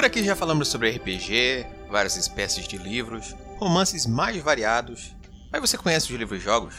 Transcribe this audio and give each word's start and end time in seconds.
Por 0.00 0.06
aqui 0.06 0.24
já 0.24 0.34
falamos 0.34 0.68
sobre 0.68 0.90
RPG, 0.92 1.66
várias 1.90 2.16
espécies 2.16 2.66
de 2.66 2.78
livros, 2.78 3.36
romances 3.58 4.06
mais 4.06 4.34
variados. 4.38 5.14
Mas 5.52 5.60
você 5.60 5.76
conhece 5.76 6.10
os 6.10 6.18
livros-jogos? 6.18 6.74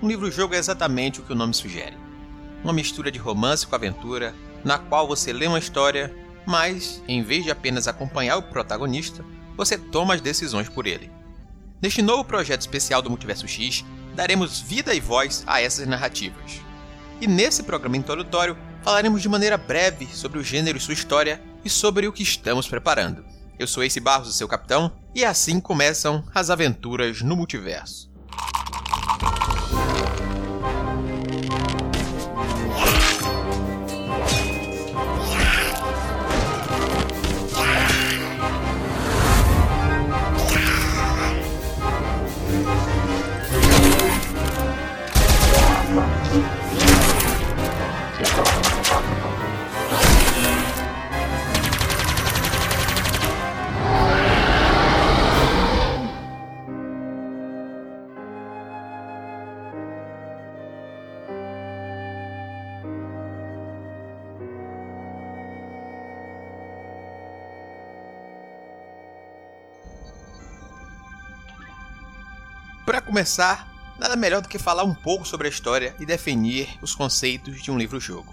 Um 0.00 0.06
livro-jogo 0.06 0.54
é 0.54 0.58
exatamente 0.58 1.18
o 1.18 1.24
que 1.24 1.32
o 1.32 1.34
nome 1.34 1.52
sugere. 1.52 1.96
Uma 2.62 2.72
mistura 2.72 3.10
de 3.10 3.18
romance 3.18 3.66
com 3.66 3.74
aventura, 3.74 4.36
na 4.64 4.78
qual 4.78 5.08
você 5.08 5.32
lê 5.32 5.48
uma 5.48 5.58
história, 5.58 6.14
mas, 6.46 7.02
em 7.08 7.24
vez 7.24 7.42
de 7.42 7.50
apenas 7.50 7.88
acompanhar 7.88 8.36
o 8.36 8.42
protagonista, 8.44 9.24
você 9.56 9.76
toma 9.76 10.14
as 10.14 10.20
decisões 10.20 10.68
por 10.68 10.86
ele. 10.86 11.10
Neste 11.82 12.02
novo 12.02 12.22
projeto 12.22 12.60
especial 12.60 13.02
do 13.02 13.10
Multiverso 13.10 13.48
X, 13.48 13.84
daremos 14.14 14.60
vida 14.60 14.94
e 14.94 15.00
voz 15.00 15.42
a 15.44 15.60
essas 15.60 15.88
narrativas. 15.88 16.60
E 17.20 17.26
nesse 17.26 17.64
programa 17.64 17.96
introdutório, 17.96 18.56
falaremos 18.84 19.22
de 19.22 19.28
maneira 19.28 19.56
breve 19.56 20.06
sobre 20.06 20.38
o 20.38 20.44
gênero 20.44 20.78
e 20.78 20.80
sua 20.80 20.94
história 20.94 21.47
e 21.68 21.70
sobre 21.70 22.08
o 22.08 22.12
que 22.14 22.22
estamos 22.22 22.66
preparando. 22.66 23.22
Eu 23.58 23.66
sou 23.66 23.84
Ace 23.84 24.00
Barros, 24.00 24.34
seu 24.34 24.48
capitão, 24.48 24.90
e 25.14 25.22
assim 25.22 25.60
começam 25.60 26.24
as 26.34 26.48
aventuras 26.48 27.20
no 27.20 27.36
multiverso. 27.36 28.07
Começar, 73.18 73.96
nada 73.98 74.14
melhor 74.14 74.40
do 74.40 74.48
que 74.48 74.60
falar 74.60 74.84
um 74.84 74.94
pouco 74.94 75.26
sobre 75.26 75.48
a 75.48 75.50
história 75.50 75.92
e 75.98 76.06
definir 76.06 76.68
os 76.80 76.94
conceitos 76.94 77.60
de 77.60 77.68
um 77.68 77.76
livro-jogo. 77.76 78.32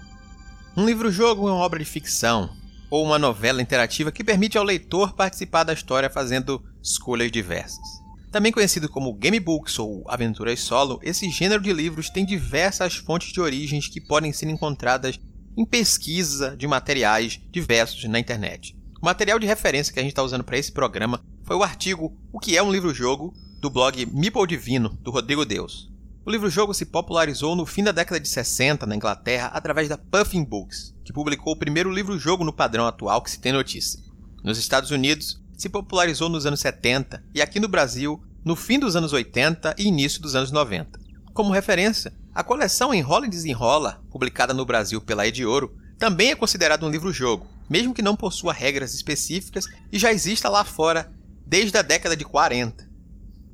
Um 0.76 0.86
livro-jogo 0.86 1.48
é 1.48 1.50
uma 1.50 1.64
obra 1.64 1.80
de 1.80 1.84
ficção 1.84 2.56
ou 2.88 3.04
uma 3.04 3.18
novela 3.18 3.60
interativa 3.60 4.12
que 4.12 4.22
permite 4.22 4.56
ao 4.56 4.62
leitor 4.62 5.12
participar 5.14 5.64
da 5.64 5.72
história 5.72 6.08
fazendo 6.08 6.64
escolhas 6.80 7.32
diversas. 7.32 7.84
Também 8.30 8.52
conhecido 8.52 8.88
como 8.88 9.12
gamebooks 9.12 9.76
ou 9.80 10.04
aventuras 10.06 10.60
solo, 10.60 11.00
esse 11.02 11.28
gênero 11.30 11.60
de 11.60 11.72
livros 11.72 12.08
tem 12.08 12.24
diversas 12.24 12.94
fontes 12.94 13.32
de 13.32 13.40
origens 13.40 13.88
que 13.88 14.00
podem 14.00 14.32
ser 14.32 14.48
encontradas 14.48 15.18
em 15.56 15.64
pesquisa 15.64 16.56
de 16.56 16.68
materiais 16.68 17.40
diversos 17.50 18.04
na 18.04 18.20
internet. 18.20 18.76
O 19.02 19.04
material 19.04 19.40
de 19.40 19.48
referência 19.48 19.92
que 19.92 19.98
a 19.98 20.02
gente 20.02 20.12
está 20.12 20.22
usando 20.22 20.44
para 20.44 20.58
esse 20.58 20.70
programa 20.70 21.20
foi 21.42 21.56
o 21.56 21.64
artigo 21.64 22.16
O 22.32 22.38
que 22.38 22.56
é 22.56 22.62
um 22.62 22.70
livro-jogo, 22.70 23.34
do 23.60 23.70
blog 23.70 24.06
Meeple 24.06 24.46
Divino, 24.46 24.90
do 25.00 25.10
Rodrigo 25.10 25.44
Deus. 25.44 25.90
O 26.24 26.30
livro-jogo 26.30 26.74
se 26.74 26.84
popularizou 26.84 27.54
no 27.54 27.64
fim 27.64 27.84
da 27.84 27.92
década 27.92 28.20
de 28.20 28.28
60 28.28 28.84
na 28.86 28.96
Inglaterra 28.96 29.48
através 29.52 29.88
da 29.88 29.96
Puffin 29.96 30.44
Books, 30.44 30.94
que 31.04 31.12
publicou 31.12 31.52
o 31.52 31.58
primeiro 31.58 31.90
livro-jogo 31.90 32.44
no 32.44 32.52
padrão 32.52 32.86
atual 32.86 33.22
que 33.22 33.30
se 33.30 33.40
tem 33.40 33.52
notícia. 33.52 34.00
Nos 34.42 34.58
Estados 34.58 34.90
Unidos, 34.90 35.40
se 35.56 35.68
popularizou 35.68 36.28
nos 36.28 36.44
anos 36.44 36.60
70 36.60 37.22
e 37.34 37.40
aqui 37.40 37.58
no 37.58 37.68
Brasil, 37.68 38.22
no 38.44 38.54
fim 38.56 38.78
dos 38.78 38.96
anos 38.96 39.12
80 39.12 39.76
e 39.78 39.86
início 39.86 40.20
dos 40.20 40.34
anos 40.34 40.50
90. 40.50 40.98
Como 41.32 41.52
referência, 41.52 42.12
a 42.34 42.44
coleção 42.44 42.92
Enrola 42.92 43.26
e 43.26 43.30
Desenrola, 43.30 44.02
publicada 44.10 44.52
no 44.52 44.66
Brasil 44.66 45.00
pela 45.00 45.26
Ediouro, 45.26 45.74
também 45.98 46.30
é 46.30 46.36
considerada 46.36 46.84
um 46.84 46.90
livro-jogo, 46.90 47.46
mesmo 47.70 47.94
que 47.94 48.02
não 48.02 48.14
possua 48.14 48.52
regras 48.52 48.94
específicas 48.94 49.66
e 49.90 49.98
já 49.98 50.12
exista 50.12 50.48
lá 50.48 50.64
fora 50.64 51.10
desde 51.46 51.78
a 51.78 51.82
década 51.82 52.16
de 52.16 52.24
40. 52.24 52.86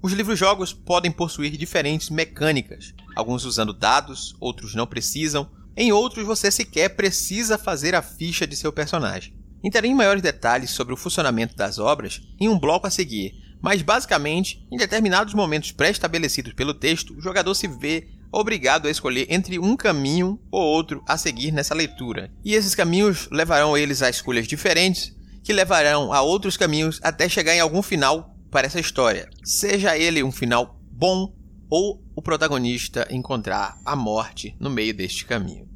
Os 0.03 0.13
livros-jogos 0.13 0.73
podem 0.73 1.13
possuir 1.13 1.57
diferentes 1.57 2.11
mecânicas, 2.11 2.93
alguns 3.15 3.45
usando 3.45 3.73
dados, 3.73 4.35
outros 4.41 4.75
não 4.75 4.85
precisam, 4.85 5.49
em 5.77 5.93
outros 5.93 6.27
você 6.27 6.51
sequer 6.51 6.97
precisa 6.97 7.57
fazer 7.57 7.95
a 7.95 8.03
ficha 8.03 8.45
de 8.45 8.57
seu 8.57 8.73
personagem. 8.73 9.33
Entrarei 9.63 9.93
em 9.93 9.95
maiores 9.95 10.21
detalhes 10.21 10.73
sobre 10.73 10.93
o 10.93 10.97
funcionamento 10.97 11.55
das 11.55 11.79
obras 11.79 12.21
em 12.41 12.49
um 12.49 12.59
bloco 12.59 12.85
a 12.85 12.91
seguir, 12.91 13.33
mas 13.63 13.81
basicamente, 13.81 14.67
em 14.73 14.77
determinados 14.77 15.35
momentos 15.35 15.71
pré-estabelecidos 15.71 16.53
pelo 16.53 16.75
texto, 16.75 17.17
o 17.17 17.21
jogador 17.21 17.55
se 17.55 17.69
vê 17.69 18.09
obrigado 18.33 18.89
a 18.89 18.91
escolher 18.91 19.29
entre 19.31 19.61
um 19.61 19.77
caminho 19.77 20.37
ou 20.51 20.63
outro 20.63 21.01
a 21.07 21.17
seguir 21.17 21.53
nessa 21.53 21.77
leitura. 21.77 22.29
E 22.45 22.55
esses 22.55 22.75
caminhos 22.75 23.29
levarão 23.31 23.79
eles 23.79 24.03
a 24.03 24.11
escolhas 24.11 24.49
diferentes, 24.49 25.15
que 25.45 25.53
levarão 25.53 26.13
a 26.13 26.23
outros 26.23 26.57
caminhos 26.57 26.99
até 27.05 27.29
chegar 27.29 27.55
em 27.55 27.61
algum 27.61 27.83
final 27.83 28.31
para 28.53 28.67
essa 28.67 28.79
história. 28.79 29.29
Seja 29.43 29.97
ele 29.97 30.23
um 30.23 30.31
final 30.31 30.79
bom 30.93 31.35
ou 31.71 32.05
o 32.15 32.21
protagonista 32.21 33.09
encontrar 33.11 33.81
a 33.83 33.97
morte 33.97 34.55
no 34.61 34.69
meio 34.69 34.95
deste 34.95 35.25
caminho. 35.25 35.67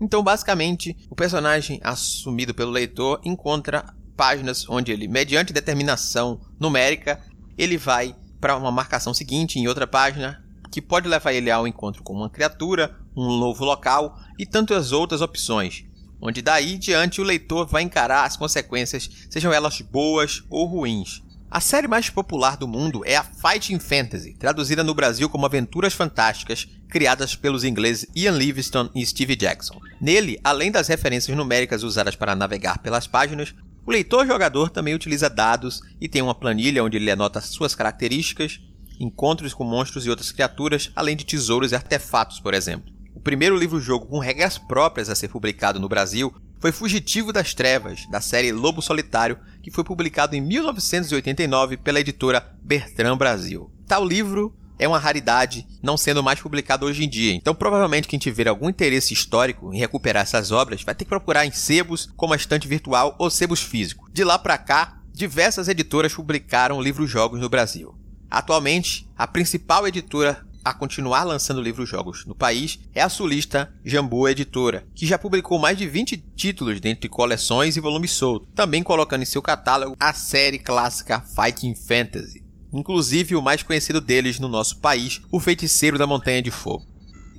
Então, 0.00 0.22
basicamente, 0.22 0.96
o 1.10 1.16
personagem 1.16 1.80
assumido 1.82 2.54
pelo 2.54 2.70
leitor 2.70 3.20
encontra 3.24 3.92
páginas 4.16 4.66
onde 4.68 4.92
ele, 4.92 5.08
mediante 5.08 5.52
determinação 5.52 6.40
numérica, 6.60 7.20
ele 7.58 7.76
vai 7.76 8.14
para 8.40 8.56
uma 8.56 8.70
marcação 8.70 9.12
seguinte 9.12 9.58
em 9.58 9.66
outra 9.66 9.86
página 9.86 10.42
que 10.70 10.80
pode 10.80 11.08
levar 11.08 11.32
ele 11.32 11.50
ao 11.50 11.66
encontro 11.66 12.04
com 12.04 12.14
uma 12.14 12.30
criatura, 12.30 12.96
um 13.16 13.36
novo 13.36 13.64
local 13.64 14.16
e 14.38 14.46
tantas 14.46 14.92
outras 14.92 15.20
opções, 15.20 15.84
onde 16.22 16.40
daí 16.40 16.78
diante 16.78 17.20
o 17.20 17.24
leitor 17.24 17.66
vai 17.66 17.82
encarar 17.82 18.24
as 18.24 18.36
consequências, 18.36 19.10
sejam 19.28 19.52
elas 19.52 19.80
boas 19.80 20.44
ou 20.48 20.66
ruins. 20.66 21.20
A 21.50 21.58
série 21.58 21.88
mais 21.88 22.08
popular 22.08 22.56
do 22.56 22.68
mundo 22.68 23.02
é 23.04 23.16
a 23.16 23.24
Fighting 23.24 23.80
Fantasy, 23.80 24.34
traduzida 24.34 24.84
no 24.84 24.94
Brasil 24.94 25.28
como 25.28 25.44
Aventuras 25.44 25.92
Fantásticas, 25.92 26.68
criadas 26.88 27.34
pelos 27.34 27.64
ingleses 27.64 28.06
Ian 28.14 28.36
Livingstone 28.36 28.88
e 28.94 29.04
Steve 29.04 29.34
Jackson. 29.34 29.80
Nele, 30.00 30.38
além 30.44 30.70
das 30.70 30.86
referências 30.86 31.36
numéricas 31.36 31.82
usadas 31.82 32.14
para 32.14 32.36
navegar 32.36 32.78
pelas 32.78 33.08
páginas, 33.08 33.52
o 33.84 33.90
leitor-jogador 33.90 34.70
também 34.70 34.94
utiliza 34.94 35.28
dados 35.28 35.80
e 36.00 36.08
tem 36.08 36.22
uma 36.22 36.36
planilha 36.36 36.84
onde 36.84 36.98
ele 36.98 37.10
anota 37.10 37.40
suas 37.40 37.74
características, 37.74 38.60
encontros 39.00 39.52
com 39.52 39.64
monstros 39.64 40.06
e 40.06 40.10
outras 40.10 40.30
criaturas, 40.30 40.92
além 40.94 41.16
de 41.16 41.26
tesouros 41.26 41.72
e 41.72 41.74
artefatos, 41.74 42.38
por 42.38 42.54
exemplo. 42.54 42.92
O 43.12 43.18
primeiro 43.18 43.56
livro-jogo 43.58 44.06
com 44.06 44.20
regras 44.20 44.56
próprias 44.56 45.10
a 45.10 45.16
ser 45.16 45.26
publicado 45.26 45.80
no 45.80 45.88
Brasil 45.88 46.32
foi 46.60 46.70
Fugitivo 46.70 47.32
das 47.32 47.54
Trevas, 47.54 48.06
da 48.10 48.20
série 48.20 48.52
Lobo 48.52 48.82
Solitário, 48.82 49.38
que 49.62 49.70
foi 49.70 49.82
publicado 49.82 50.36
em 50.36 50.42
1989 50.42 51.78
pela 51.78 52.00
editora 52.00 52.54
Bertrand 52.62 53.16
Brasil. 53.16 53.72
Tal 53.88 54.04
livro 54.04 54.54
é 54.78 54.86
uma 54.86 54.98
raridade, 54.98 55.66
não 55.82 55.96
sendo 55.96 56.22
mais 56.22 56.38
publicado 56.38 56.84
hoje 56.84 57.04
em 57.04 57.08
dia. 57.08 57.32
Então, 57.32 57.54
provavelmente, 57.54 58.06
quem 58.06 58.18
tiver 58.18 58.46
algum 58.46 58.68
interesse 58.68 59.14
histórico 59.14 59.72
em 59.72 59.78
recuperar 59.78 60.22
essas 60.22 60.52
obras 60.52 60.82
vai 60.82 60.94
ter 60.94 61.04
que 61.04 61.10
procurar 61.10 61.46
em 61.46 61.50
sebos 61.50 62.10
como 62.14 62.34
a 62.34 62.36
estante 62.36 62.68
virtual 62.68 63.16
ou 63.18 63.30
sebos 63.30 63.62
físicos. 63.62 64.10
De 64.12 64.22
lá 64.22 64.38
para 64.38 64.58
cá, 64.58 65.00
diversas 65.12 65.66
editoras 65.66 66.14
publicaram 66.14 66.80
livros-jogos 66.80 67.40
no 67.40 67.48
Brasil. 67.48 67.94
Atualmente, 68.30 69.08
a 69.16 69.26
principal 69.26 69.88
editora 69.88 70.46
a 70.64 70.74
continuar 70.74 71.24
lançando 71.24 71.60
livros-jogos 71.60 72.24
no 72.26 72.34
país 72.34 72.78
é 72.94 73.02
a 73.02 73.08
sulista 73.08 73.72
Jambu 73.84 74.28
Editora, 74.28 74.86
que 74.94 75.06
já 75.06 75.18
publicou 75.18 75.58
mais 75.58 75.76
de 75.76 75.86
20 75.86 76.16
títulos 76.36 76.80
dentre 76.80 77.08
coleções 77.08 77.76
e 77.76 77.80
volumes 77.80 78.12
soltos, 78.12 78.48
também 78.54 78.82
colocando 78.82 79.22
em 79.22 79.26
seu 79.26 79.42
catálogo 79.42 79.96
a 79.98 80.12
série 80.12 80.58
clássica 80.58 81.20
Fighting 81.20 81.74
Fantasy, 81.74 82.44
inclusive 82.72 83.36
o 83.36 83.42
mais 83.42 83.62
conhecido 83.62 84.00
deles 84.00 84.38
no 84.38 84.48
nosso 84.48 84.78
país, 84.78 85.20
O 85.30 85.40
Feiticeiro 85.40 85.98
da 85.98 86.06
Montanha 86.06 86.42
de 86.42 86.50
Fogo. 86.50 86.86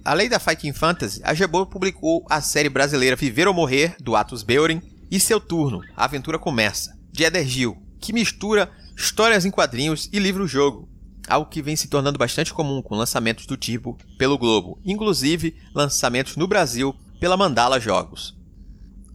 Além 0.03 0.27
da 0.27 0.39
Fighting 0.39 0.73
Fantasy, 0.73 1.21
a 1.23 1.33
Jambu 1.33 1.65
publicou 1.67 2.25
a 2.29 2.41
série 2.41 2.69
brasileira 2.69 3.15
Viver 3.15 3.47
ou 3.47 3.53
Morrer, 3.53 3.95
do 3.99 4.15
Atos 4.15 4.41
Beuren, 4.41 4.81
e 5.11 5.19
Seu 5.19 5.39
Turno, 5.39 5.81
A 5.95 6.05
Aventura 6.05 6.39
Começa, 6.39 6.97
de 7.11 7.23
Eder 7.23 7.45
Gil, 7.45 7.77
que 7.99 8.13
mistura 8.13 8.71
histórias 8.95 9.45
em 9.45 9.51
quadrinhos 9.51 10.09
e 10.11 10.19
livro-jogo, 10.19 10.89
algo 11.31 11.49
que 11.49 11.61
vem 11.61 11.75
se 11.75 11.87
tornando 11.87 12.19
bastante 12.19 12.53
comum 12.53 12.81
com 12.81 12.95
lançamentos 12.95 13.45
do 13.45 13.55
tipo 13.55 13.97
pelo 14.17 14.37
Globo, 14.37 14.79
inclusive 14.85 15.55
lançamentos 15.73 16.35
no 16.35 16.47
Brasil 16.47 16.93
pela 17.19 17.37
Mandala 17.37 17.79
Jogos. 17.79 18.37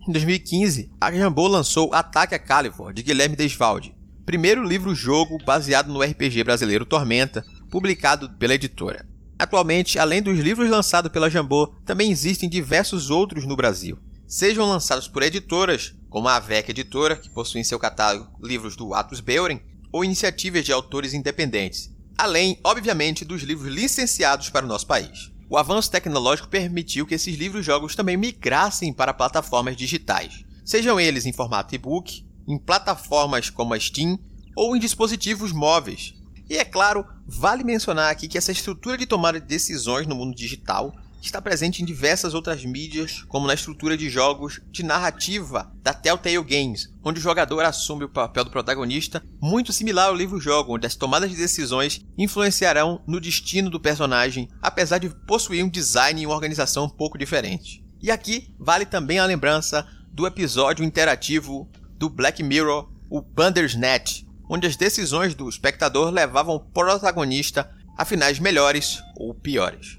Em 0.08 0.12
2015, 0.12 0.90
a 1.00 1.12
Jambô 1.12 1.46
lançou 1.46 1.92
Ataque 1.92 2.34
a 2.34 2.38
Calivor, 2.38 2.92
de 2.92 3.02
Guilherme 3.02 3.36
Desvalde, 3.36 3.94
primeiro 4.24 4.64
livro-jogo 4.64 5.36
baseado 5.44 5.92
no 5.92 6.00
RPG 6.00 6.42
brasileiro 6.44 6.86
Tormenta, 6.86 7.44
publicado 7.70 8.30
pela 8.38 8.54
editora. 8.54 9.06
Atualmente, 9.38 9.98
além 9.98 10.22
dos 10.22 10.38
livros 10.38 10.70
lançados 10.70 11.12
pela 11.12 11.28
Jambô, 11.28 11.66
também 11.84 12.10
existem 12.10 12.48
diversos 12.48 13.10
outros 13.10 13.44
no 13.44 13.56
Brasil. 13.56 13.98
Sejam 14.26 14.66
lançados 14.66 15.06
por 15.06 15.22
editoras 15.22 15.94
como 16.08 16.28
a 16.28 16.36
AVEC 16.36 16.70
Editora, 16.70 17.16
que 17.16 17.28
possui 17.28 17.60
em 17.60 17.64
seu 17.64 17.78
catálogo 17.78 18.30
livros 18.42 18.74
do 18.74 18.94
Atos 18.94 19.20
Beuren, 19.20 19.60
ou 19.92 20.04
iniciativas 20.04 20.64
de 20.64 20.72
autores 20.72 21.12
independentes, 21.14 21.94
além, 22.16 22.58
obviamente, 22.64 23.24
dos 23.24 23.42
livros 23.42 23.72
licenciados 23.72 24.50
para 24.50 24.64
o 24.64 24.68
nosso 24.68 24.86
país. 24.86 25.30
O 25.48 25.56
avanço 25.56 25.90
tecnológico 25.90 26.48
permitiu 26.48 27.06
que 27.06 27.14
esses 27.14 27.36
livros-jogos 27.36 27.94
também 27.94 28.16
migrassem 28.16 28.92
para 28.92 29.14
plataformas 29.14 29.76
digitais, 29.76 30.44
sejam 30.64 30.98
eles 30.98 31.24
em 31.24 31.32
formato 31.32 31.74
e-book, 31.74 32.26
em 32.48 32.58
plataformas 32.58 33.50
como 33.50 33.74
a 33.74 33.78
Steam 33.78 34.18
ou 34.56 34.76
em 34.76 34.80
dispositivos 34.80 35.52
móveis. 35.52 36.14
E 36.48 36.56
é 36.56 36.64
claro, 36.64 37.04
vale 37.26 37.64
mencionar 37.64 38.10
aqui 38.10 38.28
que 38.28 38.38
essa 38.38 38.52
estrutura 38.52 38.96
de 38.96 39.06
tomada 39.06 39.40
de 39.40 39.46
decisões 39.46 40.06
no 40.06 40.14
mundo 40.14 40.34
digital 40.34 40.94
está 41.20 41.40
presente 41.40 41.82
em 41.82 41.84
diversas 41.84 42.34
outras 42.34 42.64
mídias, 42.64 43.24
como 43.28 43.46
na 43.46 43.54
estrutura 43.54 43.96
de 43.96 44.08
jogos 44.08 44.60
de 44.70 44.82
narrativa 44.82 45.72
da 45.82 45.92
Telltale 45.92 46.42
Games, 46.42 46.88
onde 47.02 47.18
o 47.18 47.22
jogador 47.22 47.64
assume 47.64 48.04
o 48.04 48.08
papel 48.08 48.44
do 48.44 48.50
protagonista, 48.50 49.22
muito 49.40 49.72
similar 49.72 50.08
ao 50.08 50.14
livro-jogo, 50.14 50.74
onde 50.74 50.86
as 50.86 50.94
tomadas 50.94 51.30
de 51.30 51.36
decisões 51.36 52.04
influenciarão 52.16 53.02
no 53.06 53.20
destino 53.20 53.70
do 53.70 53.80
personagem, 53.80 54.48
apesar 54.60 54.98
de 54.98 55.10
possuir 55.26 55.64
um 55.64 55.68
design 55.68 56.20
e 56.20 56.26
uma 56.26 56.34
organização 56.34 56.84
um 56.84 56.88
pouco 56.88 57.18
diferente. 57.18 57.84
E 58.02 58.10
aqui 58.10 58.54
vale 58.58 58.84
também 58.84 59.18
a 59.18 59.26
lembrança 59.26 59.86
do 60.12 60.26
episódio 60.26 60.84
interativo 60.84 61.68
do 61.98 62.08
Black 62.08 62.42
Mirror, 62.42 62.88
o 63.10 63.20
Bandersnatch, 63.20 64.26
onde 64.48 64.66
as 64.66 64.76
decisões 64.76 65.34
do 65.34 65.48
espectador 65.48 66.10
levavam 66.10 66.54
o 66.54 66.60
protagonista 66.60 67.70
a 67.96 68.04
finais 68.04 68.38
melhores 68.38 69.02
ou 69.16 69.34
piores. 69.34 69.98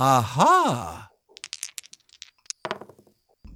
Ahá! 0.00 1.08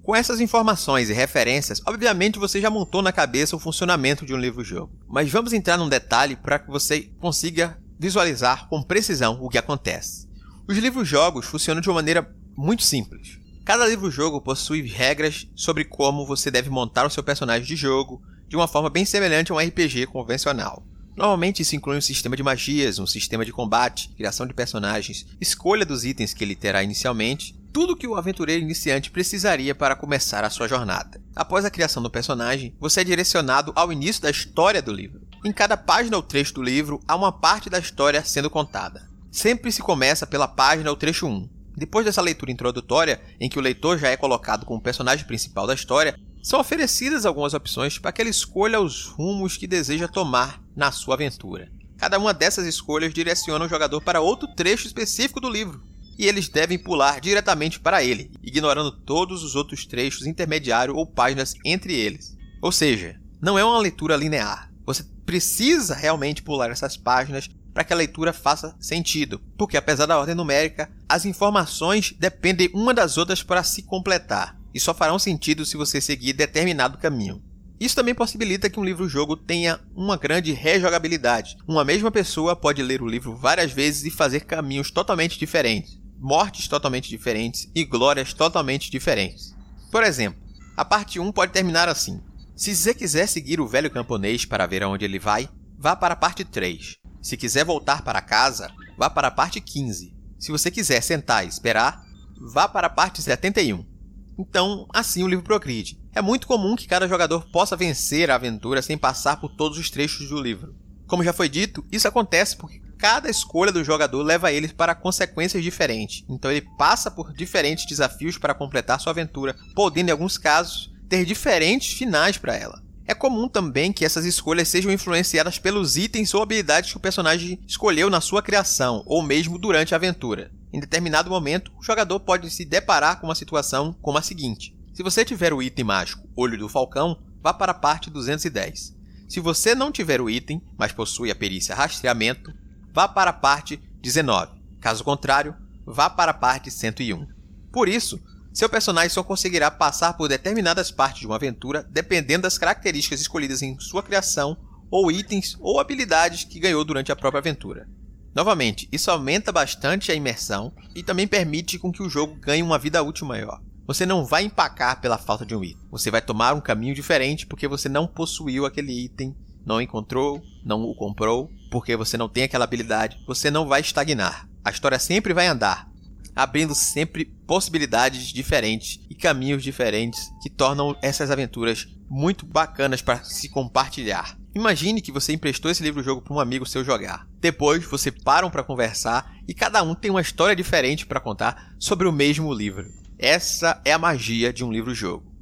Com 0.03 0.17
essas 0.17 0.41
informações 0.41 1.09
e 1.09 1.13
referências, 1.13 1.81
obviamente 1.87 2.37
você 2.37 2.61
já 2.61 2.69
montou 2.69 3.01
na 3.01 3.13
cabeça 3.13 3.55
o 3.55 3.61
funcionamento 3.61 4.27
de 4.27 4.35
um 4.35 4.39
livro-jogo. 4.39 4.93
Mas 5.07 5.31
vamos 5.31 5.53
entrar 5.53 5.77
num 5.77 5.89
detalhe 5.89 6.35
para 6.35 6.59
que 6.59 6.69
você 6.69 7.03
consiga 7.21 7.79
visualizar 7.97 8.69
com 8.69 8.83
precisão 8.83 9.39
o 9.41 9.49
que 9.49 9.57
acontece. 9.57 10.29
Os 10.69 10.77
livros-jogos 10.77 11.47
funcionam 11.47 11.81
de 11.81 11.89
uma 11.89 11.95
maneira 11.95 12.29
muito 12.57 12.83
simples. 12.83 13.39
Cada 13.65 13.87
livro-jogo 13.87 14.41
possui 14.41 14.83
regras 14.83 15.47
sobre 15.55 15.85
como 15.85 16.27
você 16.27 16.51
deve 16.51 16.69
montar 16.71 17.07
o 17.07 17.11
seu 17.11 17.23
personagem 17.23 17.69
de 17.69 17.77
jogo, 17.77 18.21
de 18.49 18.57
uma 18.57 18.67
forma 18.67 18.91
bem 18.91 19.05
semelhante 19.05 19.53
a 19.53 19.55
um 19.55 19.59
RPG 19.61 20.07
convencional. 20.07 20.85
Normalmente 21.17 21.63
isso 21.63 21.77
inclui 21.77 21.99
um 21.99 22.01
sistema 22.01 22.37
de 22.37 22.43
magias, 22.43 22.99
um 22.99 23.07
sistema 23.07 23.45
de 23.45 23.53
combate, 23.53 24.09
criação 24.17 24.47
de 24.47 24.55
personagens, 24.55 25.27
escolha 25.41 25.85
dos 25.85 26.05
itens 26.05 26.33
que 26.33 26.43
ele 26.43 26.57
terá 26.57 26.83
inicialmente, 26.83 27.55
tudo 27.73 27.97
que 27.97 28.07
o 28.07 28.17
aventureiro 28.17 28.63
iniciante 28.63 29.11
precisaria 29.11 29.75
para 29.75 29.97
começar 29.97 30.45
a 30.45 30.51
sua 30.51 30.69
jornada. 30.69 31.21
Após 31.35 31.65
a 31.65 31.71
criação 31.71 32.03
do 32.03 32.11
personagem, 32.11 32.75
você 32.79 33.01
é 33.01 33.05
direcionado 33.05 33.73
ao 33.75 33.93
início 33.93 34.23
da 34.23 34.31
história 34.31 34.83
do 34.83 34.93
livro. 34.93 35.23
Em 35.45 35.53
cada 35.53 35.77
página 35.77 36.17
ou 36.17 36.23
trecho 36.23 36.55
do 36.55 36.63
livro, 36.63 37.01
há 37.09 37.17
uma 37.17 37.33
parte 37.33 37.69
da 37.69 37.79
história 37.79 38.23
sendo 38.25 38.51
contada. 38.51 39.11
Sempre 39.31 39.73
se 39.73 39.81
começa 39.83 40.27
pela 40.27 40.47
página 40.47 40.91
ou 40.91 40.97
trecho 40.97 41.27
1. 41.27 41.49
Depois 41.77 42.05
dessa 42.05 42.21
leitura 42.21 42.53
introdutória, 42.53 43.21
em 43.41 43.49
que 43.49 43.59
o 43.59 43.63
leitor 43.63 43.99
já 43.99 44.09
é 44.09 44.17
colocado 44.17 44.67
como 44.67 44.81
personagem 44.81 45.27
principal 45.27 45.67
da 45.67 45.75
história, 45.75 46.15
são 46.43 46.61
oferecidas 46.61 47.25
algumas 47.25 47.55
opções 47.55 47.99
para 47.99 48.13
que 48.13 48.21
ele 48.21 48.31
escolha 48.31 48.81
os 48.81 49.07
rumos 49.07 49.57
que 49.57 49.67
deseja 49.67 50.07
tomar 50.07 50.62
na 50.75 50.93
sua 50.93 51.15
aventura. 51.15 51.71
Cada 51.97 52.19
uma 52.19 52.35
dessas 52.35 52.67
escolhas 52.67 53.15
direciona 53.15 53.65
o 53.65 53.69
jogador 53.69 54.01
para 54.01 54.21
outro 54.21 54.49
trecho 54.49 54.87
específico 54.87 55.41
do 55.41 55.49
livro, 55.49 55.83
e 56.19 56.27
eles 56.27 56.49
devem 56.49 56.79
pular 56.79 57.21
diretamente 57.21 57.81
para 57.81 58.03
ele, 58.03 58.31
ignorando 58.43 58.93
todos 58.93 59.43
os 59.43 59.55
outros 59.55 59.87
trechos 59.87 60.27
intermediários 60.27 60.97
ou 60.97 61.07
páginas 61.07 61.55
entre 61.65 61.95
eles. 61.95 62.37
Ou 62.61 62.71
seja, 62.71 63.21
não 63.41 63.59
é 63.59 63.65
uma 63.65 63.79
leitura 63.79 64.17
linear. 64.17 64.71
Você 64.85 65.05
precisa 65.25 65.95
realmente 65.95 66.43
pular 66.43 66.71
essas 66.71 66.97
páginas 66.97 67.49
para 67.73 67.85
que 67.85 67.93
a 67.93 67.97
leitura 67.97 68.33
faça 68.33 68.77
sentido, 68.79 69.41
porque 69.57 69.77
apesar 69.77 70.07
da 70.07 70.19
ordem 70.19 70.35
numérica, 70.35 70.91
as 71.09 71.25
informações 71.25 72.15
dependem 72.19 72.71
uma 72.75 72.93
das 72.93 73.17
outras 73.17 73.43
para 73.43 73.63
se 73.63 73.83
completar 73.83 74.59
e 74.75 74.81
só 74.81 74.93
farão 74.93 75.19
sentido 75.19 75.65
se 75.65 75.77
você 75.77 76.01
seguir 76.01 76.33
determinado 76.33 76.99
caminho. 76.99 77.43
Isso 77.83 77.97
também 77.97 78.15
possibilita 78.15 78.71
que 78.71 78.79
um 78.79 78.85
livro-jogo 78.85 79.37
tenha 79.37 79.81
uma 79.93 80.17
grande 80.17 80.53
rejogabilidade. 80.53 81.57
Uma 81.67 81.85
mesma 81.85 82.13
pessoa 82.13 82.55
pode 82.55 82.81
ler 82.81 83.03
o 83.03 83.09
livro 83.09 83.35
várias 83.35 83.73
vezes 83.73 84.05
e 84.05 84.11
fazer 84.17 84.45
caminhos 84.45 84.93
totalmente 84.93 85.37
diferentes, 85.37 86.01
mortes 86.17 86.69
totalmente 86.69 87.09
diferentes 87.09 87.69
e 87.75 87.85
glórias 87.85 88.33
totalmente 88.33 88.89
diferentes. 88.89 89.53
Por 89.91 90.05
exemplo, 90.05 90.41
a 90.77 90.85
parte 90.85 91.19
1 91.19 91.33
pode 91.33 91.51
terminar 91.51 91.89
assim: 91.89 92.23
Se 92.55 92.73
você 92.73 92.95
quiser 92.95 93.27
seguir 93.27 93.61
o 93.61 93.67
velho 93.67 93.91
camponês 93.91 94.45
para 94.45 94.65
ver 94.65 94.85
aonde 94.85 95.05
ele 95.05 95.19
vai, 95.19 95.49
vá 95.77 95.97
para 95.97 96.15
a 96.15 96.17
parte 96.17 96.45
3. 96.45 96.99
Se 97.21 97.37
quiser 97.37 97.65
voltar 97.65 98.03
para 98.03 98.23
casa, 98.23 98.71
vá 98.97 99.11
para 99.11 99.27
a 99.27 99.33
parte 99.33 99.61
15. 99.61 100.15
Se 100.39 100.53
você 100.53 100.71
quiser 100.71 101.03
sentar 101.03 101.45
e 101.45 101.49
esperar, 101.49 102.01
vá 102.41 102.69
para 102.69 102.87
a 102.87 102.91
parte 102.91 103.21
71. 103.21 103.92
Então, 104.39 104.87
assim 104.93 105.23
o 105.23 105.29
livro 105.29 105.45
progride. 105.45 105.99
É 106.15 106.21
muito 106.21 106.47
comum 106.47 106.77
que 106.77 106.87
cada 106.87 107.09
jogador 107.09 107.47
possa 107.51 107.77
vencer 107.77 108.31
a 108.31 108.35
aventura 108.35 108.83
sem 108.83 108.99
passar 108.99 109.41
por 109.41 109.51
todos 109.51 109.79
os 109.79 109.91
trechos 109.91 110.29
do 110.29 110.41
livro. 110.41 110.75
Como 111.07 111.25
já 111.25 111.33
foi 111.33 111.49
dito, 111.49 111.85
isso 111.93 112.09
acontece 112.09 112.57
porque 112.57 112.81
cada 112.99 113.29
escolha 113.29 113.73
do 113.73 113.85
jogador 113.85 114.23
leva 114.23 114.53
ele 114.53 114.69
para 114.69 114.95
consequências 114.95 115.63
diferentes. 115.63 116.25
Então 116.29 116.51
ele 116.51 116.67
passa 116.79 117.11
por 117.11 117.33
diferentes 117.33 117.85
desafios 117.85 118.39
para 118.39 118.55
completar 118.55 119.01
sua 119.01 119.11
aventura, 119.11 119.57
podendo 119.75 120.09
em 120.09 120.13
alguns 120.13 120.39
casos 120.39 120.91
ter 121.09 121.25
diferentes 121.25 121.93
finais 121.93 122.39
para 122.39 122.57
ela. 122.57 122.83
É 123.07 123.15
comum 123.15 123.49
também 123.49 123.93
que 123.93 124.05
essas 124.05 124.25
escolhas 124.25 124.69
sejam 124.69 124.93
influenciadas 124.93 125.59
pelos 125.59 125.97
itens 125.97 126.33
ou 126.33 126.43
habilidades 126.43 126.93
que 126.93 126.97
o 126.97 127.01
personagem 127.01 127.59
escolheu 127.67 128.09
na 128.09 128.21
sua 128.21 128.41
criação 128.41 129.03
ou 129.05 129.23
mesmo 129.23 129.59
durante 129.59 129.93
a 129.93 129.97
aventura. 129.97 130.51
Em 130.73 130.81
determinado 130.81 131.29
momento, 131.29 131.71
o 131.79 131.83
jogador 131.83 132.19
pode 132.21 132.51
se 132.51 132.65
deparar 132.65 133.21
com 133.21 133.27
uma 133.27 133.35
situação 133.35 133.93
como 134.01 134.17
a 134.17 134.23
seguinte: 134.23 134.75
se 134.95 135.03
você 135.03 135.25
tiver 135.25 135.53
o 135.53 135.63
item 135.63 135.85
mágico 135.85 136.27
Olho 136.35 136.59
do 136.59 136.69
Falcão, 136.69 137.23
vá 137.43 137.53
para 137.53 137.73
a 137.73 137.75
parte 137.75 138.11
210. 138.11 138.97
Se 139.29 139.41
você 139.41 139.75
não 139.75 139.93
tiver 139.93 140.21
o 140.21 140.31
item, 140.31 140.63
mas 140.79 140.93
possui 140.93 141.31
a 141.31 141.35
perícia 141.35 141.75
Rastreamento, 141.75 142.53
vá 142.93 143.07
para 143.07 143.31
a 143.31 143.35
parte 143.35 143.77
19. 144.01 144.61
Caso 144.81 145.05
contrário, 145.05 145.55
vá 145.87 146.09
para 146.09 146.31
a 146.31 146.35
parte 146.35 146.71
101. 146.71 147.27
Por 147.73 147.89
isso, 147.89 148.21
seu 148.53 148.69
personagem 148.69 149.11
só 149.11 149.23
conseguirá 149.23 149.71
passar 149.71 150.15
por 150.15 150.29
determinadas 150.29 150.91
partes 150.91 151.21
de 151.21 151.27
uma 151.27 151.37
aventura 151.37 151.83
dependendo 151.91 152.43
das 152.43 152.59
características 152.59 153.21
escolhidas 153.21 153.63
em 153.63 153.79
sua 153.79 154.03
criação 154.03 154.57
ou 154.91 155.11
itens 155.11 155.57
ou 155.59 155.81
habilidades 155.81 156.45
que 156.45 156.61
ganhou 156.61 156.85
durante 156.85 157.11
a 157.11 157.17
própria 157.17 157.39
aventura. 157.39 157.89
Novamente, 158.35 158.89
isso 158.91 159.11
aumenta 159.11 159.53
bastante 159.53 160.11
a 160.11 160.15
imersão 160.15 160.73
e 160.95 161.03
também 161.03 161.27
permite 161.27 161.79
com 161.79 161.93
que 161.93 162.03
o 162.03 162.09
jogo 162.09 162.37
ganhe 162.37 162.63
uma 162.63 162.79
vida 162.79 163.03
útil 163.03 163.27
maior. 163.27 163.61
Você 163.87 164.07
não 164.07 164.25
vai 164.25 164.45
empacar 164.45 165.01
pela 165.01 165.19
falta 165.19 165.45
de 165.45 165.55
um 165.55 165.63
item. 165.63 165.83
Você 165.91 166.11
vai 166.11 166.23
tomar 166.23 166.55
um 166.55 166.61
caminho 166.61 166.95
diferente 166.95 167.47
porque 167.47 167.69
você 167.69 167.89
não 167.89 168.07
possuiu 168.07 168.65
aquele 168.65 168.93
item, 168.93 169.37
não 169.67 169.81
encontrou, 169.81 170.41
não 170.65 170.83
o 170.83 170.95
comprou, 170.95 171.51
porque 171.71 171.97
você 171.97 172.17
não 172.17 172.29
tem 172.29 172.45
aquela 172.45 172.65
habilidade. 172.65 173.19
Você 173.27 173.51
não 173.51 173.67
vai 173.67 173.81
estagnar. 173.81 174.49
A 174.65 174.71
história 174.71 174.99
sempre 174.99 175.35
vai 175.35 175.47
andar, 175.47 175.91
abrindo 176.35 176.75
sempre 176.75 177.27
possibilidades 177.47 178.29
diferentes 178.29 179.01
e 179.11 179.15
caminhos 179.15 179.63
diferentes 179.63 180.31
que 180.41 180.49
tornam 180.49 180.97
essas 181.03 181.31
aventuras 181.31 181.87
muito 182.13 182.45
bacanas 182.45 183.01
para 183.01 183.25
se 183.25 183.49
compartilhar. 183.49 184.37
Imagine 184.55 185.01
que 185.01 185.11
você 185.11 185.33
emprestou 185.33 185.71
esse 185.71 185.83
livro-jogo 185.83 186.21
para 186.21 186.35
um 186.35 186.39
amigo 186.39 186.67
seu 186.67 186.85
jogar. 186.85 187.27
Depois, 187.41 187.87
você 187.87 188.13
param 188.13 188.51
para 188.51 188.63
conversar 188.63 189.35
e 189.49 189.55
cada 189.55 189.83
um 189.83 189.95
tem 189.95 190.11
uma 190.11 190.21
história 190.21 190.55
diferente 190.55 191.07
para 191.07 191.21
contar 191.21 191.75
sobre 191.79 192.07
o 192.07 192.13
mesmo 192.13 192.53
livro. 192.53 192.87
Essa 193.19 193.81
é 193.83 193.95
a 193.95 193.99
magia 193.99 194.53
de 194.53 194.63
um 194.63 194.71
livro-jogo. 194.71 195.33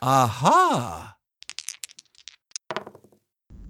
Ahá! 0.00 1.15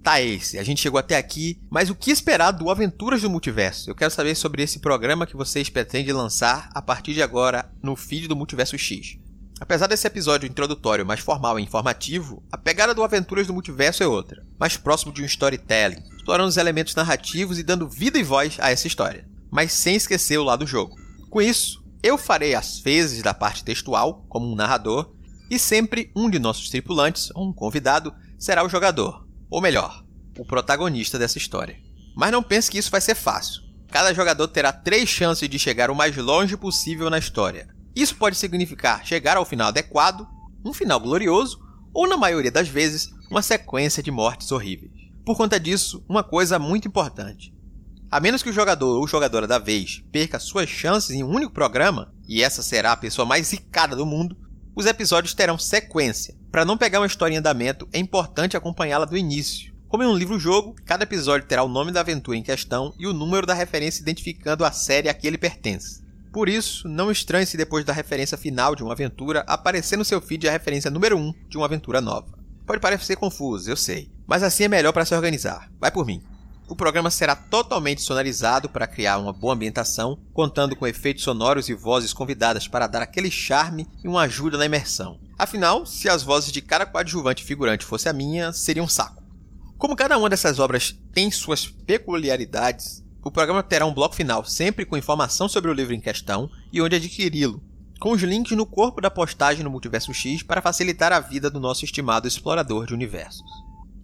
Tá 0.07 0.21
esse, 0.21 0.57
a 0.57 0.63
gente 0.63 0.79
chegou 0.79 0.97
até 0.97 1.17
aqui, 1.17 1.59
mas 1.69 1.89
o 1.89 1.95
que 1.95 2.11
esperar 2.11 2.51
do 2.51 2.69
Aventuras 2.69 3.21
do 3.21 3.29
Multiverso? 3.29 3.89
Eu 3.89 3.93
quero 3.93 4.09
saber 4.09 4.35
sobre 4.35 4.63
esse 4.63 4.79
programa 4.79 5.27
que 5.27 5.35
vocês 5.35 5.67
pretendem 5.67 6.13
lançar 6.13 6.69
a 6.73 6.81
partir 6.81 7.13
de 7.13 7.21
agora 7.21 7.69
no 7.83 7.93
feed 7.93 8.25
do 8.25 8.33
Multiverso 8.33 8.77
X. 8.77 9.17
Apesar 9.59 9.85
desse 9.85 10.07
episódio 10.07 10.47
introdutório 10.47 11.05
mais 11.05 11.19
formal 11.19 11.59
e 11.59 11.63
informativo, 11.63 12.41
a 12.49 12.57
pegada 12.57 12.95
do 12.95 13.03
Aventuras 13.03 13.47
do 13.47 13.53
Multiverso 13.53 14.01
é 14.01 14.07
outra, 14.07 14.45
mais 14.57 14.77
próximo 14.77 15.11
de 15.11 15.21
um 15.21 15.25
storytelling, 15.25 16.01
explorando 16.15 16.47
os 16.47 16.55
elementos 16.55 16.95
narrativos 16.95 17.59
e 17.59 17.63
dando 17.63 17.89
vida 17.89 18.17
e 18.17 18.23
voz 18.23 18.55
a 18.61 18.71
essa 18.71 18.87
história, 18.87 19.27
mas 19.51 19.73
sem 19.73 19.97
esquecer 19.97 20.37
o 20.37 20.43
lado 20.45 20.65
jogo. 20.65 20.95
Com 21.29 21.41
isso, 21.41 21.83
eu 22.01 22.17
farei 22.17 22.55
as 22.55 22.79
fezes 22.79 23.21
da 23.21 23.33
parte 23.33 23.61
textual, 23.61 24.25
como 24.29 24.49
um 24.49 24.55
narrador, 24.55 25.11
e 25.51 25.59
sempre 25.59 26.13
um 26.15 26.29
de 26.29 26.39
nossos 26.39 26.69
tripulantes, 26.69 27.29
ou 27.35 27.49
um 27.49 27.51
convidado, 27.51 28.15
será 28.39 28.63
o 28.63 28.69
jogador, 28.69 29.26
ou 29.49 29.61
melhor, 29.61 30.03
o 30.37 30.45
protagonista 30.45 31.17
dessa 31.17 31.37
história. 31.37 31.77
Mas 32.15 32.31
não 32.31 32.43
pense 32.43 32.69
que 32.69 32.77
isso 32.77 32.91
vai 32.91 33.01
ser 33.01 33.15
fácil. 33.15 33.61
cada 33.89 34.13
jogador 34.13 34.47
terá 34.49 34.73
três 34.73 35.07
chances 35.07 35.47
de 35.47 35.57
chegar 35.57 35.89
o 35.89 35.95
mais 35.95 36.15
longe 36.17 36.57
possível 36.57 37.09
na 37.09 37.17
história. 37.17 37.69
Isso 37.95 38.15
pode 38.15 38.35
significar 38.35 39.05
chegar 39.05 39.37
ao 39.37 39.45
final 39.45 39.69
adequado, 39.69 40.27
um 40.63 40.73
final 40.73 40.99
glorioso, 40.99 41.59
ou 41.93 42.07
na 42.07 42.17
maioria 42.17 42.51
das 42.51 42.67
vezes, 42.67 43.09
uma 43.31 43.41
sequência 43.41 44.03
de 44.03 44.11
mortes 44.11 44.51
horríveis. 44.51 44.91
Por 45.25 45.35
conta 45.35 45.59
disso, 45.59 46.03
uma 46.07 46.23
coisa 46.23 46.59
muito 46.59 46.87
importante: 46.87 47.53
a 48.09 48.19
menos 48.19 48.43
que 48.43 48.49
o 48.49 48.53
jogador 48.53 48.99
ou 48.99 49.07
jogadora 49.07 49.47
da 49.47 49.59
vez 49.59 50.03
perca 50.11 50.39
suas 50.39 50.69
chances 50.69 51.11
em 51.11 51.23
um 51.23 51.29
único 51.29 51.53
programa, 51.53 52.13
e 52.27 52.43
essa 52.43 52.61
será 52.61 52.91
a 52.91 52.97
pessoa 52.97 53.25
mais 53.25 53.47
zicada 53.47 53.95
do 53.95 54.05
mundo, 54.05 54.37
os 54.75 54.85
episódios 54.85 55.33
terão 55.33 55.57
sequência. 55.57 56.35
Para 56.57 56.65
não 56.65 56.75
pegar 56.75 56.99
uma 56.99 57.05
história 57.05 57.35
em 57.35 57.37
andamento, 57.37 57.87
é 57.93 57.99
importante 57.99 58.57
acompanhá-la 58.57 59.05
do 59.05 59.15
início. 59.15 59.71
Como 59.87 60.01
em 60.01 60.07
um 60.07 60.17
livro-jogo, 60.17 60.75
cada 60.83 61.03
episódio 61.03 61.47
terá 61.47 61.61
o 61.61 61.67
nome 61.67 61.91
da 61.91 61.99
aventura 61.99 62.35
em 62.35 62.41
questão 62.41 62.95
e 62.97 63.05
o 63.05 63.13
número 63.13 63.45
da 63.45 63.53
referência 63.53 64.01
identificando 64.01 64.65
a 64.65 64.71
série 64.71 65.07
a 65.07 65.13
que 65.13 65.27
ele 65.27 65.37
pertence. 65.37 66.01
Por 66.33 66.49
isso, 66.49 66.87
não 66.87 67.11
estranhe 67.11 67.45
se 67.45 67.57
depois 67.57 67.85
da 67.85 67.93
referência 67.93 68.39
final 68.39 68.75
de 68.75 68.81
uma 68.81 68.93
aventura 68.93 69.41
aparecer 69.41 69.97
no 69.97 70.03
seu 70.03 70.19
feed 70.19 70.47
a 70.47 70.51
referência 70.51 70.89
número 70.89 71.15
1 71.15 71.31
de 71.47 71.57
uma 71.57 71.67
aventura 71.67 72.01
nova. 72.01 72.39
Pode 72.65 72.81
parecer 72.81 73.17
confuso, 73.17 73.69
eu 73.69 73.77
sei, 73.77 74.09
mas 74.25 74.41
assim 74.41 74.63
é 74.63 74.67
melhor 74.67 74.93
para 74.93 75.05
se 75.05 75.13
organizar. 75.13 75.69
Vai 75.79 75.91
por 75.91 76.07
mim. 76.07 76.23
O 76.69 76.75
programa 76.75 77.09
será 77.09 77.33
totalmente 77.33 78.01
sonorizado 78.01 78.67
para 78.67 78.85
criar 78.85 79.19
uma 79.19 79.31
boa 79.31 79.53
ambientação, 79.53 80.19
contando 80.33 80.75
com 80.75 80.85
efeitos 80.85 81.23
sonoros 81.23 81.69
e 81.69 81.73
vozes 81.73 82.11
convidadas 82.11 82.67
para 82.67 82.87
dar 82.87 83.01
aquele 83.01 83.31
charme 83.31 83.87
e 84.03 84.07
uma 84.07 84.23
ajuda 84.23 84.57
na 84.57 84.65
imersão. 84.65 85.17
Afinal, 85.39 85.85
se 85.85 86.09
as 86.09 86.23
vozes 86.23 86.51
de 86.51 86.61
cada 86.61 86.85
coadjuvante 86.85 87.45
figurante 87.45 87.85
fosse 87.85 88.09
a 88.09 88.13
minha, 88.13 88.51
seria 88.51 88.83
um 88.83 88.87
saco. 88.87 89.23
Como 89.77 89.95
cada 89.95 90.17
uma 90.17 90.29
dessas 90.29 90.59
obras 90.59 90.93
tem 91.13 91.31
suas 91.31 91.67
peculiaridades, 91.67 93.01
o 93.23 93.31
programa 93.31 93.63
terá 93.63 93.85
um 93.85 93.93
bloco 93.93 94.15
final 94.15 94.43
sempre 94.43 94.85
com 94.85 94.97
informação 94.97 95.47
sobre 95.47 95.71
o 95.71 95.73
livro 95.73 95.93
em 95.93 96.01
questão 96.01 96.49
e 96.73 96.81
onde 96.81 96.97
adquiri-lo, 96.97 97.63
com 97.97 98.11
os 98.11 98.21
links 98.21 98.57
no 98.57 98.65
corpo 98.65 98.99
da 98.99 99.09
postagem 99.09 99.63
no 99.63 99.69
Multiverso 99.69 100.13
X 100.13 100.43
para 100.43 100.61
facilitar 100.61 101.13
a 101.13 101.21
vida 101.21 101.49
do 101.49 101.61
nosso 101.61 101.85
estimado 101.85 102.27
explorador 102.27 102.85
de 102.85 102.93
universos. 102.93 103.45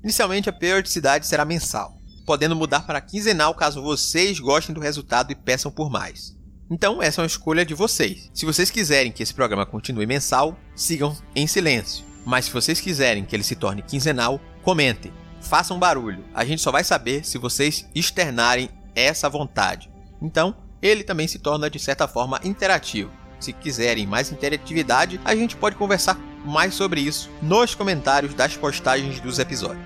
Inicialmente, 0.02 0.50
a 0.50 0.54
periodicidade 0.54 1.28
será 1.28 1.44
mensal 1.44 2.02
podendo 2.26 2.56
mudar 2.56 2.82
para 2.82 3.02
quinzenal 3.02 3.54
caso 3.54 3.82
vocês 3.82 4.40
gostem 4.40 4.74
do 4.74 4.82
resultado 4.82 5.32
e 5.32 5.36
peçam 5.36 5.72
por 5.72 5.90
mais. 5.90 6.36
Então, 6.70 7.02
essa 7.02 7.22
é 7.22 7.24
uma 7.24 7.28
escolha 7.28 7.66
de 7.66 7.74
vocês. 7.74 8.32
Se 8.34 8.46
vocês 8.46 8.72
quiserem 8.72 9.12
que 9.12 9.22
esse 9.22 9.34
programa 9.34 9.66
continue 9.66 10.08
mensal, 10.08 10.58
sigam 10.76 11.16
em 11.36 11.46
silêncio. 11.46 12.06
Mas 12.26 12.46
se 12.46 12.52
vocês 12.52 12.80
quiserem 12.80 13.26
que 13.26 13.36
ele 13.36 13.44
se 13.44 13.56
torne 13.56 13.82
quinzenal, 13.82 14.40
comentem, 14.62 15.12
façam 15.42 15.78
barulho. 15.78 16.24
A 16.34 16.46
gente 16.46 16.62
só 16.62 16.72
vai 16.72 16.84
saber 16.84 17.26
se 17.26 17.38
vocês 17.38 17.86
externarem 17.94 18.70
essa 18.96 19.30
vontade. 19.30 19.92
Então, 20.22 20.56
ele 20.82 21.04
também 21.04 21.28
se 21.28 21.38
torna 21.38 21.70
de 21.70 21.80
certa 21.80 22.08
forma 22.08 22.40
interativo. 22.44 23.12
Se 23.40 23.52
quiserem 23.52 24.08
mais 24.08 24.32
interatividade, 24.32 25.20
a 25.26 25.36
gente 25.36 25.56
pode 25.56 25.76
conversar 25.76 26.18
mais 26.46 26.74
sobre 26.74 27.02
isso 27.02 27.30
nos 27.42 27.76
comentários 27.76 28.34
das 28.34 28.56
postagens 28.56 29.20
dos 29.20 29.38
episódios. 29.38 29.86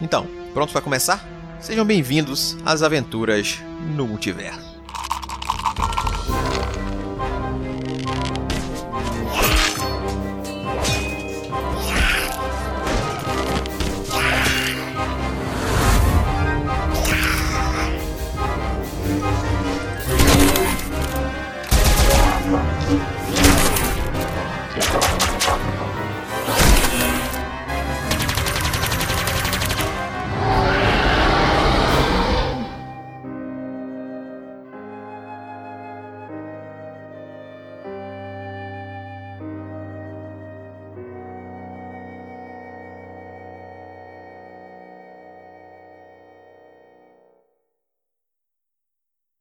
Então, 0.00 0.26
pronto 0.54 0.72
para 0.72 0.80
começar? 0.80 1.37
Sejam 1.60 1.84
bem-vindos 1.84 2.56
às 2.64 2.82
aventuras 2.82 3.58
no 3.96 4.06
multiverso. 4.06 4.77